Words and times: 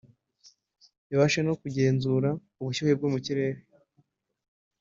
ibashe 1.13 1.39
no 1.47 1.53
kugenzura 1.61 2.29
ubushyuhe 2.61 2.93
bwo 2.97 3.07
mu 3.13 3.19
kirere 3.25 3.59